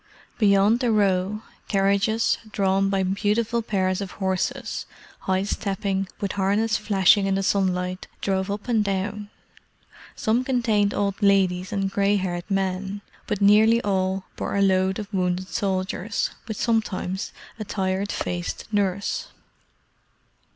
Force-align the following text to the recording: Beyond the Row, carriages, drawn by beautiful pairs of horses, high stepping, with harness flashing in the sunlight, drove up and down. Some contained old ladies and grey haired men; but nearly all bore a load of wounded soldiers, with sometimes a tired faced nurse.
Beyond 0.39 0.79
the 0.79 0.91
Row, 0.91 1.43
carriages, 1.67 2.39
drawn 2.51 2.89
by 2.89 3.03
beautiful 3.03 3.61
pairs 3.61 4.01
of 4.01 4.13
horses, 4.13 4.87
high 5.19 5.43
stepping, 5.43 6.07
with 6.19 6.31
harness 6.31 6.75
flashing 6.75 7.27
in 7.27 7.35
the 7.35 7.43
sunlight, 7.43 8.07
drove 8.19 8.49
up 8.49 8.67
and 8.67 8.83
down. 8.83 9.29
Some 10.15 10.43
contained 10.43 10.95
old 10.95 11.21
ladies 11.21 11.71
and 11.71 11.91
grey 11.91 12.15
haired 12.15 12.49
men; 12.49 13.01
but 13.27 13.41
nearly 13.41 13.79
all 13.83 14.25
bore 14.37 14.55
a 14.55 14.61
load 14.63 14.97
of 14.97 15.13
wounded 15.13 15.49
soldiers, 15.49 16.31
with 16.47 16.57
sometimes 16.57 17.31
a 17.59 17.63
tired 17.63 18.11
faced 18.11 18.65
nurse. 18.73 19.27